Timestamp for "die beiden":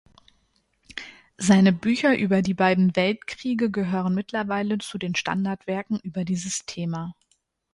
2.41-2.95